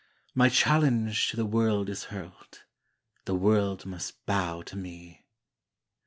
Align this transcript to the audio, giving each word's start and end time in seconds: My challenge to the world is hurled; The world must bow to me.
My 0.33 0.49
challenge 0.49 1.29
to 1.29 1.37
the 1.37 1.45
world 1.45 1.87
is 1.87 2.05
hurled; 2.05 2.63
The 3.25 3.35
world 3.35 3.85
must 3.85 4.25
bow 4.25 4.63
to 4.63 4.75
me. 4.75 5.27